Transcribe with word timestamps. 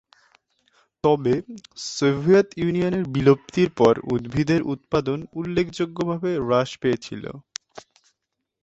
তবে, 1.03 1.33
সোভিয়েত 1.89 2.47
ইউনিয়নের 2.57 3.05
বিলুপ্তির 3.13 3.69
পর, 3.77 3.93
উদ্ভিদের 4.11 4.61
উৎপাদন 4.73 5.19
উল্লেখযোগ্যভাবে 5.39 6.31
হ্রাস 6.41 6.69
পেয়েছিল। 6.81 7.23